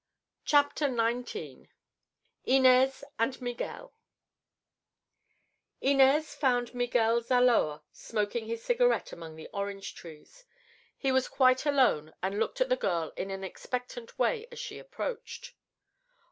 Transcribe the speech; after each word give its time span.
CHAPTER 0.45 0.87
XIX—INEZ 0.87 3.03
AND 3.19 3.39
MIGUEL 3.39 3.93
Inez 5.79 6.33
found 6.33 6.73
Miguel 6.73 7.21
Zaloa 7.21 7.83
smoking 7.91 8.47
his 8.47 8.63
cigarette 8.63 9.11
among 9.13 9.35
the 9.35 9.47
orange 9.53 9.93
trees. 9.93 10.43
He 10.97 11.11
was 11.11 11.27
quite 11.27 11.67
alone 11.67 12.15
and 12.23 12.39
looked 12.39 12.59
at 12.61 12.69
the 12.69 12.75
girl 12.75 13.13
in 13.15 13.29
an 13.29 13.43
expectant 13.43 14.17
way 14.17 14.47
as 14.51 14.57
she 14.57 14.79
approached. 14.79 15.53